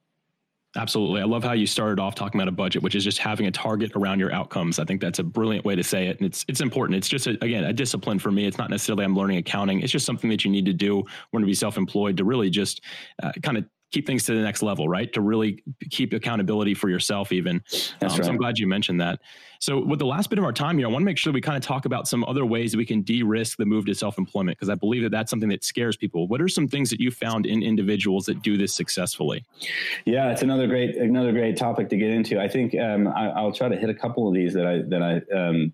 [0.77, 1.23] Absolutely.
[1.23, 3.51] I love how you started off talking about a budget, which is just having a
[3.51, 4.79] target around your outcomes.
[4.79, 6.19] I think that's a brilliant way to say it.
[6.19, 6.97] And it's it's important.
[6.99, 8.45] It's just a, again a discipline for me.
[8.45, 9.81] It's not necessarily I'm learning accounting.
[9.81, 12.83] It's just something that you need to do when to be self-employed to really just
[13.23, 15.13] uh, kind of keep things to the next level, right?
[15.15, 17.57] To really keep accountability for yourself, even.
[17.57, 18.25] Um, right.
[18.25, 19.21] So I'm glad you mentioned that.
[19.61, 21.41] So, with the last bit of our time here, I want to make sure we
[21.41, 24.57] kind of talk about some other ways that we can de-risk the move to self-employment
[24.57, 26.29] because I believe that that's something that scares people.
[26.29, 29.45] What are some things that you found in individuals that do this successfully?
[30.05, 32.41] Yeah, it's another great another great topic to get into.
[32.41, 35.03] I think um, I, will try to hit a couple of these that I that
[35.03, 35.73] I um,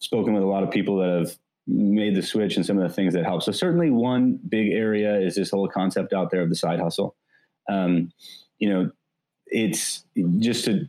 [0.00, 2.92] spoken with a lot of people that have made the switch and some of the
[2.92, 3.42] things that help.
[3.42, 7.14] So certainly one big area is this whole concept out there of the side hustle
[7.70, 8.12] um,
[8.58, 8.90] you know,
[9.46, 10.04] it's
[10.38, 10.86] just to,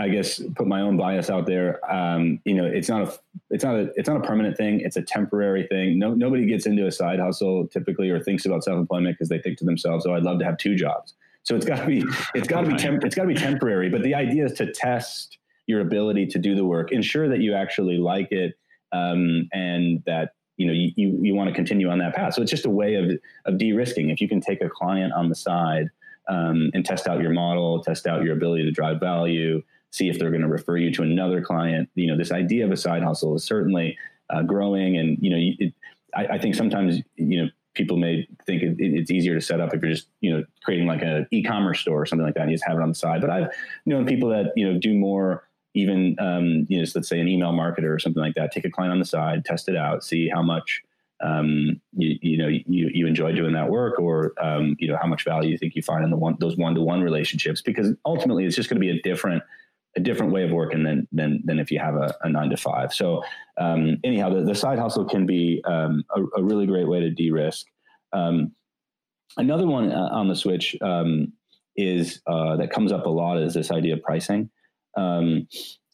[0.00, 1.80] I guess, put my own bias out there.
[1.92, 3.18] Um, you know, it's not a,
[3.50, 4.80] it's not a, it's not a permanent thing.
[4.80, 5.98] It's a temporary thing.
[5.98, 9.58] No, nobody gets into a side hustle typically or thinks about self-employment because they think
[9.58, 12.46] to themselves, "Oh, I'd love to have two jobs." So it's got to be, it's
[12.46, 13.88] got to be, temp- it's got to be temporary.
[13.88, 17.54] But the idea is to test your ability to do the work, ensure that you
[17.54, 18.58] actually like it,
[18.92, 22.34] um, and that you know you, you, you want to continue on that path.
[22.34, 23.10] So it's just a way of
[23.46, 24.10] of de-risking.
[24.10, 25.88] If you can take a client on the side
[26.28, 30.18] um, and test out your model, test out your ability to drive value, see if
[30.18, 31.88] they're going to refer you to another client.
[31.94, 33.96] You know, this idea of a side hustle is certainly
[34.30, 35.74] uh, growing, and you know, it,
[36.14, 39.72] I, I, think sometimes you know people may think it, it's easier to set up
[39.72, 42.50] if you're just you know creating like an e-commerce store or something like that, and
[42.50, 43.20] you just have it on the side.
[43.20, 43.48] But I've
[43.86, 45.44] known people that you know do more.
[45.74, 48.52] Even um, you know, let's say an email marketer or something like that.
[48.52, 50.82] Take a client on the side, test it out, see how much
[51.20, 55.08] um, you, you, know you, you enjoy doing that work or um, you know how
[55.08, 58.56] much value you think you find in the one those one-to-one relationships because ultimately it's
[58.56, 59.42] just going to be a different
[59.96, 62.56] a different way of working than than than if you have a, a nine to
[62.56, 62.92] five.
[62.92, 63.22] So
[63.58, 67.10] um, anyhow the, the, side hustle can be um, a, a, really great way to
[67.10, 67.66] de-risk.
[68.12, 68.52] Um,
[69.36, 71.32] another one uh, on the switch um,
[71.76, 74.50] is uh, that comes up a lot is this idea of pricing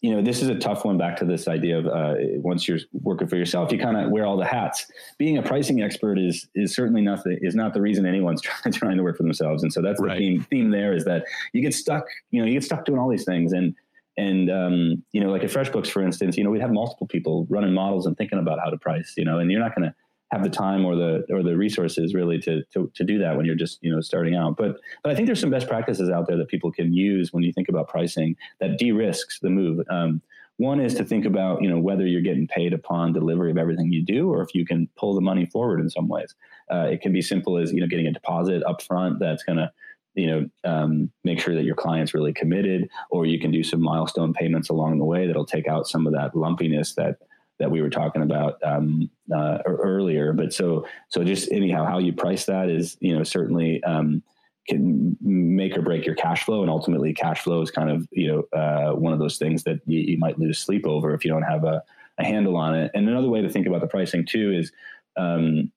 [0.05, 2.79] you know, this is a tough one back to this idea of uh, once you're
[2.93, 4.85] working for yourself, you kind of wear all the hats.
[5.17, 8.75] Being a pricing expert is is certainly not the, is not the reason anyone's trying,
[8.75, 9.63] trying to work for themselves.
[9.63, 10.19] And so that's right.
[10.19, 12.99] the theme theme there is that you get stuck, you know, you get stuck doing
[12.99, 13.55] all these things.
[13.55, 13.75] And
[14.19, 17.47] and um, you know, like at FreshBooks, for instance, you know, we'd have multiple people
[17.49, 19.95] running models and thinking about how to price, you know, and you're not going to
[20.35, 23.47] have the time or the or the resources really to, to to do that when
[23.47, 24.57] you're just you know starting out.
[24.57, 27.43] But but I think there's some best practices out there that people can use when
[27.43, 29.85] you think about pricing that de-risks the move.
[29.89, 30.21] Um,
[30.57, 33.93] one is to think about you know whether you're getting paid upon delivery of everything
[33.93, 36.35] you do, or if you can pull the money forward in some ways.
[36.71, 39.59] Uh, it can be simple as you know getting a deposit up front that's going
[39.59, 39.71] to
[40.15, 43.81] you know um, make sure that your client's really committed, or you can do some
[43.81, 47.19] milestone payments along the way that'll take out some of that lumpiness that
[47.59, 50.33] that we were talking about um, uh, earlier.
[50.33, 54.23] But so so just anyhow, how you price that is you know certainly um,
[54.69, 58.29] can make or break your cash flow, and ultimately, cash flow is kind of you
[58.29, 61.31] know uh, one of those things that you, you, might lose sleep over if you
[61.31, 61.83] don't have a,
[62.19, 62.91] a, handle on it.
[62.95, 64.73] And another way to think about the pricing too is.
[65.17, 65.71] Um,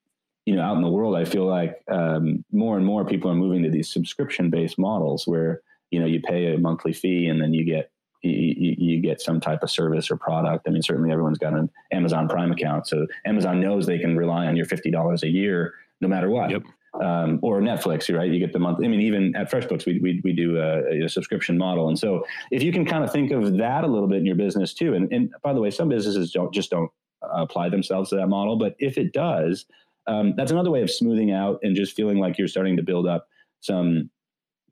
[0.46, 3.34] you know, out in the world, I feel like um, more and more people are
[3.34, 5.60] moving to these subscription-based models where
[5.90, 7.90] you know you pay a monthly fee and then you get
[8.22, 10.66] you, you, get some type of service or product.
[10.66, 14.46] I mean, certainly everyone's got an Amazon Prime account, so Amazon knows they can rely
[14.46, 16.50] on your fifty dollars a year no matter what.
[16.50, 16.62] Yep.
[17.02, 18.30] Um, or Netflix, right?
[18.30, 18.78] You get the month.
[18.82, 22.24] I mean, even at FreshBooks, we we, we do a, a, subscription model, and so
[22.50, 24.94] if you can kind of think of that a little bit in your business too,
[24.94, 26.90] and, and by the way, some businesses don't just don't
[27.22, 29.66] apply themselves to that model, but if it does,
[30.06, 33.06] um, that's another way of smoothing out and just feeling like you're starting to build
[33.06, 33.28] up
[33.60, 34.10] some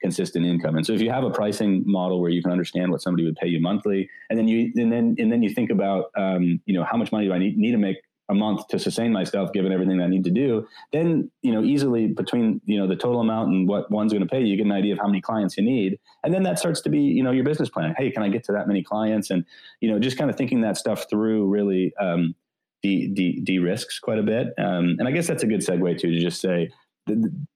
[0.01, 0.77] consistent income.
[0.77, 3.37] And so if you have a pricing model where you can understand what somebody would
[3.37, 6.75] pay you monthly, and then you and then and then you think about um, you
[6.75, 7.97] know how much money do I need, need to make
[8.29, 12.09] a month to sustain myself given everything I need to do, then you know easily
[12.09, 14.67] between you know the total amount and what one's going to pay you, you get
[14.67, 17.23] an idea of how many clients you need, and then that starts to be you
[17.23, 17.95] know your business plan.
[17.97, 19.31] Hey, can I get to that many clients?
[19.31, 19.45] And
[19.81, 22.35] you know just kind of thinking that stuff through really um,
[22.83, 24.49] de de de risks quite a bit.
[24.59, 26.71] Um, and I guess that's a good segue to to just say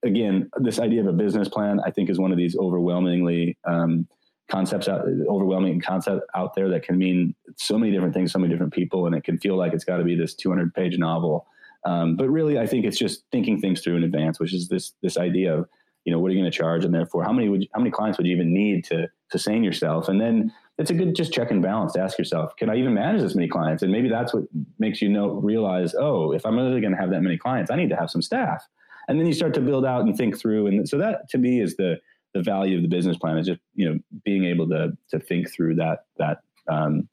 [0.03, 4.07] again, this idea of a business plan, I think, is one of these overwhelmingly um,
[4.51, 8.53] concepts out, overwhelming concept out there that can mean so many different things, so many
[8.53, 11.47] different people, and it can feel like it's got to be this 200 page novel.
[11.85, 14.93] Um, but really, I think it's just thinking things through in advance, which is this
[15.03, 15.69] this idea of
[16.05, 17.81] you know what are you going to charge, and therefore how many would you, how
[17.81, 21.33] many clients would you even need to sustain yourself, and then it's a good just
[21.33, 23.83] check and balance to ask yourself, can I even manage this many clients?
[23.83, 24.45] And maybe that's what
[24.79, 27.77] makes you know realize, oh, if I'm really going to have that many clients, I
[27.77, 28.67] need to have some staff.
[29.09, 31.61] And then you start to build out and think through, and so that to me
[31.61, 32.01] is the
[32.33, 35.53] the value of the business plan is just you know being able to to think
[35.53, 37.09] through that that um,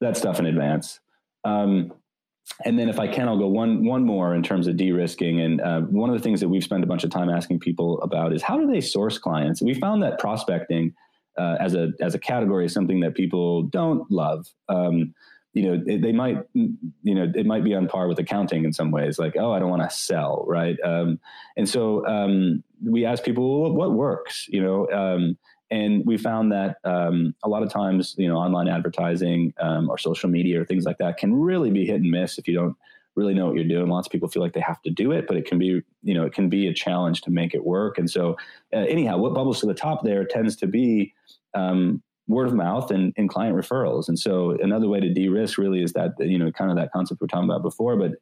[0.00, 1.00] that stuff in advance.
[1.44, 1.92] Um,
[2.64, 5.40] and then if I can, I'll go one one more in terms of de-risking.
[5.40, 8.00] And uh, one of the things that we've spent a bunch of time asking people
[8.02, 9.62] about is how do they source clients?
[9.62, 10.92] We found that prospecting
[11.38, 14.46] uh, as a as a category is something that people don't love.
[14.68, 15.14] Um,
[15.54, 18.72] you know, it, they might, you know, it might be on par with accounting in
[18.72, 19.18] some ways.
[19.18, 20.78] Like, oh, I don't want to sell, right?
[20.82, 21.20] Um,
[21.56, 24.46] and so um, we ask people, well, what works?
[24.48, 25.36] You know, um,
[25.70, 29.98] and we found that um, a lot of times, you know, online advertising um, or
[29.98, 32.76] social media or things like that can really be hit and miss if you don't
[33.14, 33.88] really know what you're doing.
[33.88, 36.14] Lots of people feel like they have to do it, but it can be, you
[36.14, 37.98] know, it can be a challenge to make it work.
[37.98, 38.36] And so,
[38.72, 41.12] uh, anyhow, what bubbles to the top there tends to be
[41.54, 44.08] um, word of mouth and, and client referrals.
[44.08, 47.20] And so, another way to de-risk really is that, you know, kind of that concept
[47.20, 47.96] we are talking about before.
[47.96, 48.12] But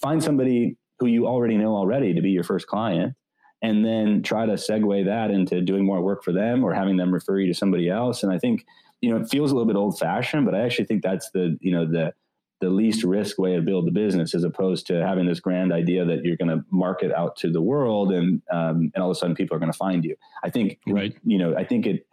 [0.00, 3.14] find somebody who you already know already to be your first client
[3.62, 7.12] and then try to segue that into doing more work for them or having them
[7.12, 8.22] refer you to somebody else.
[8.22, 8.66] And I think,
[9.00, 11.56] you know, it feels a little bit old fashioned, but I actually think that's the,
[11.60, 12.12] you know, the,
[12.60, 16.04] the least risk way to build the business as opposed to having this grand idea
[16.04, 19.18] that you're going to market out to the world and, um, and all of a
[19.18, 20.14] sudden people are going to find you.
[20.42, 21.16] I think, right.
[21.24, 22.06] you know, I think it,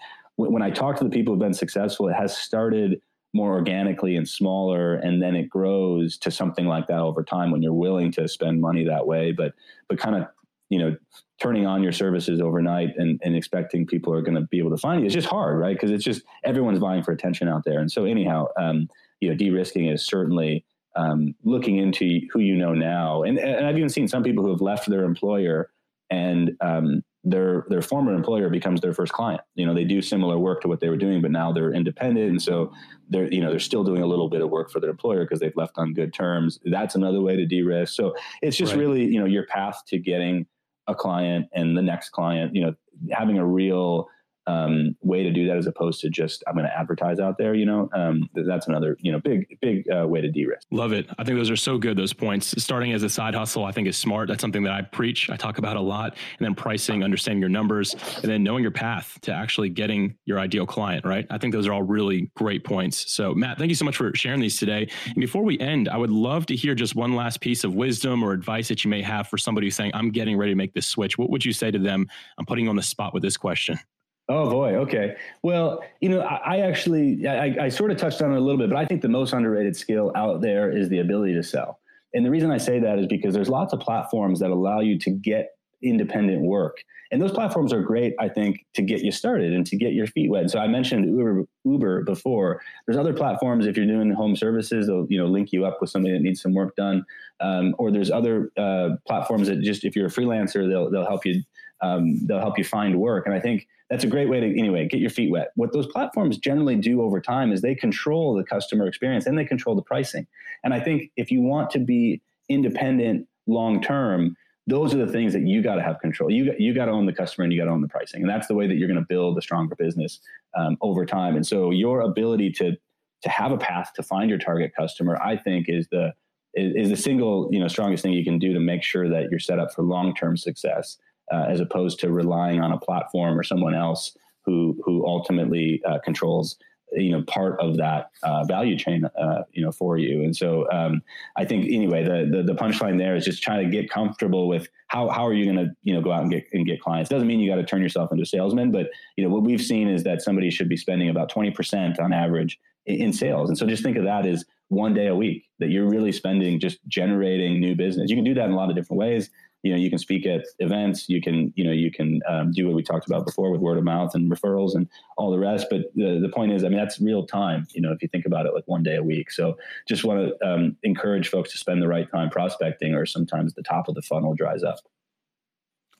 [0.49, 3.01] when I talk to the people who've been successful, it has started
[3.33, 7.61] more organically and smaller and then it grows to something like that over time when
[7.61, 9.31] you're willing to spend money that way.
[9.31, 9.53] But
[9.87, 10.27] but kind of
[10.69, 10.95] you know
[11.39, 14.77] turning on your services overnight and, and expecting people are going to be able to
[14.77, 15.75] find you it's just hard right?
[15.75, 17.79] Because it's just everyone's vying for attention out there.
[17.79, 18.89] And so anyhow um,
[19.21, 23.23] you know de-risking is certainly um, looking into who you know now.
[23.23, 25.71] And, and i've even seen some people who have left their employer
[26.09, 29.41] and um, their their former employer becomes their first client.
[29.55, 32.29] You know, they do similar work to what they were doing, but now they're independent,
[32.29, 32.71] and so
[33.09, 35.39] they're you know they're still doing a little bit of work for their employer because
[35.39, 36.59] they've left on good terms.
[36.65, 37.93] That's another way to de-risk.
[37.93, 38.79] So it's just right.
[38.79, 40.47] really you know your path to getting
[40.87, 42.55] a client and the next client.
[42.55, 42.75] You know,
[43.11, 44.07] having a real
[44.47, 47.53] um, way to do that as opposed to just I'm going to advertise out there.
[47.53, 50.67] You know, um, that's another you know big big uh, way to de-risk.
[50.71, 51.07] Love it.
[51.17, 51.97] I think those are so good.
[51.97, 52.61] Those points.
[52.61, 54.27] Starting as a side hustle, I think is smart.
[54.27, 55.29] That's something that I preach.
[55.29, 56.15] I talk about a lot.
[56.39, 60.39] And then pricing, understanding your numbers, and then knowing your path to actually getting your
[60.39, 61.05] ideal client.
[61.05, 61.25] Right.
[61.29, 63.11] I think those are all really great points.
[63.11, 64.89] So Matt, thank you so much for sharing these today.
[65.05, 68.23] And before we end, I would love to hear just one last piece of wisdom
[68.23, 70.87] or advice that you may have for somebody saying, "I'm getting ready to make this
[70.87, 72.07] switch." What would you say to them?
[72.37, 73.79] I'm putting you on the spot with this question.
[74.29, 74.75] Oh boy.
[74.75, 75.15] Okay.
[75.43, 78.57] Well, you know, I, I actually, I, I, sort of touched on it a little
[78.57, 81.79] bit, but I think the most underrated skill out there is the ability to sell.
[82.13, 84.97] And the reason I say that is because there's lots of platforms that allow you
[84.99, 86.83] to get independent work.
[87.11, 90.07] And those platforms are great, I think, to get you started and to get your
[90.07, 90.49] feet wet.
[90.49, 92.61] So I mentioned Uber, Uber before.
[92.85, 95.89] There's other platforms if you're doing home services, they'll you know link you up with
[95.89, 97.03] somebody that needs some work done.
[97.41, 101.25] Um, or there's other uh, platforms that just if you're a freelancer, they'll they'll help
[101.25, 101.43] you
[101.81, 103.25] um, they'll help you find work.
[103.25, 105.49] And I think that's a great way to anyway get your feet wet.
[105.55, 109.43] What those platforms generally do over time is they control the customer experience and they
[109.43, 110.25] control the pricing.
[110.63, 115.33] And I think if you want to be independent long term, those are the things
[115.33, 116.31] that you got to have control.
[116.31, 118.29] You you got to own the customer and you got to own the pricing, and
[118.29, 120.21] that's the way that you're going to build a stronger business
[120.57, 121.35] um, over time.
[121.35, 122.77] And so your ability to
[123.23, 126.13] to have a path to find your target customer, I think, is the
[126.53, 129.29] is, is the single you know strongest thing you can do to make sure that
[129.29, 130.97] you're set up for long term success
[131.31, 134.15] uh, as opposed to relying on a platform or someone else
[134.45, 136.57] who who ultimately uh, controls
[136.93, 140.23] you know part of that uh, value chain uh, you know for you.
[140.23, 141.01] And so um,
[141.37, 144.67] I think anyway the, the, the punchline there is just trying to get comfortable with
[144.87, 147.09] how how are you going to you know go out and get and get clients.
[147.09, 149.61] Doesn't mean you got to turn yourself into a salesman but you know what we've
[149.61, 153.49] seen is that somebody should be spending about 20% on average in, in sales.
[153.49, 156.59] And so just think of that as one day a week that you're really spending
[156.59, 158.09] just generating new business.
[158.09, 159.29] You can do that in a lot of different ways
[159.63, 162.65] you know you can speak at events you can you know you can um, do
[162.65, 164.87] what we talked about before with word of mouth and referrals and
[165.17, 165.67] all the rest.
[165.69, 168.25] But the, the point is i mean that's real time you know if you think
[168.25, 169.31] about it like one day a week.
[169.31, 169.57] So
[169.87, 173.63] just want to um, encourage folks to spend the right time prospecting or sometimes the
[173.63, 174.79] top of the funnel dries up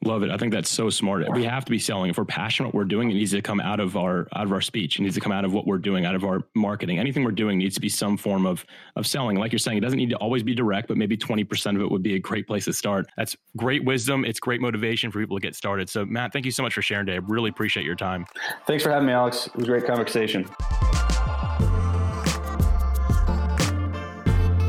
[0.04, 0.32] Love it.
[0.32, 1.32] I think that's so smart.
[1.32, 2.10] We have to be selling.
[2.10, 4.52] If we're passionate what we're doing, it needs to come out of our out of
[4.52, 4.98] our speech.
[4.98, 6.98] It needs to come out of what we're doing, out of our marketing.
[6.98, 9.38] Anything we're doing needs to be some form of of selling.
[9.38, 11.92] Like you're saying, it doesn't need to always be direct, but maybe 20% of it
[11.92, 13.06] would be a great place to start.
[13.16, 14.26] That's great wisdom.
[14.26, 15.88] It's great motivation for people to get started.
[15.88, 17.18] So Matt, thank you so much for sharing today.
[17.18, 18.26] I really appreciate your time.
[18.66, 19.48] Thanks for having me, Alex.
[19.48, 20.50] It was a great conversation.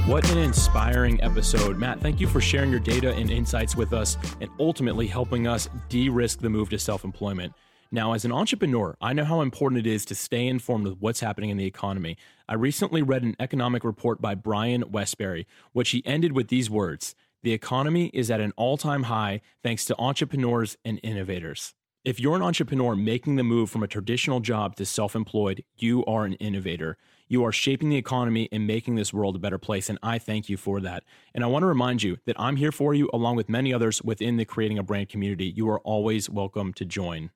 [0.07, 1.79] What an inspiring episode.
[1.79, 5.69] Matt, thank you for sharing your data and insights with us and ultimately helping us
[5.89, 7.53] de risk the move to self employment.
[7.93, 11.21] Now, as an entrepreneur, I know how important it is to stay informed with what's
[11.21, 12.17] happening in the economy.
[12.49, 17.15] I recently read an economic report by Brian Wesbury, which he ended with these words
[17.45, 21.75] The economy is at an all time high thanks to entrepreneurs and innovators.
[22.05, 26.05] If you're an entrepreneur making the move from a traditional job to self employed, you
[26.07, 26.99] are an innovator.
[27.33, 30.51] You are shaping the economy and making this world a better place, and I thank
[30.51, 31.03] you for that.
[31.35, 34.03] And I want to remind you that I'm here for you along with many others
[34.03, 35.47] within the Creating a Brand community.
[35.47, 37.31] You are always welcome to join.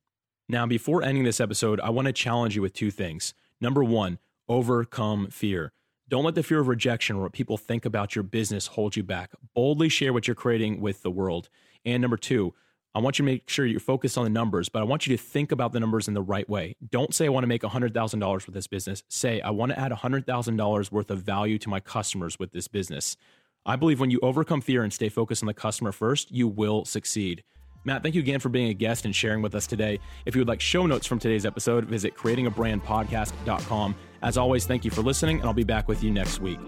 [0.50, 3.32] Now, before ending this episode, I want to challenge you with two things.
[3.58, 4.18] Number one,
[4.50, 5.72] overcome fear.
[6.10, 9.02] Don't let the fear of rejection or what people think about your business hold you
[9.02, 9.30] back.
[9.54, 11.48] Boldly share what you're creating with the world.
[11.86, 12.52] And number two,
[12.96, 15.14] I want you to make sure you're focused on the numbers, but I want you
[15.14, 16.76] to think about the numbers in the right way.
[16.90, 19.02] Don't say I want to make $100,000 with this business.
[19.10, 23.18] Say I want to add $100,000 worth of value to my customers with this business.
[23.66, 26.86] I believe when you overcome fear and stay focused on the customer first, you will
[26.86, 27.44] succeed.
[27.84, 30.00] Matt, thank you again for being a guest and sharing with us today.
[30.24, 33.94] If you would like show notes from today's episode, visit creatingabrandpodcast.com.
[34.22, 36.58] As always, thank you for listening, and I'll be back with you next week.